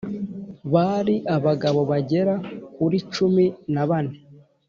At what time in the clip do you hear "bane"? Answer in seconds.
3.89-4.15